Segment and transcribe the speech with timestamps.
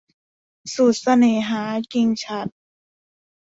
[0.75, 1.63] สูตรเสน่หา-
[1.93, 2.49] กิ่งฉัตร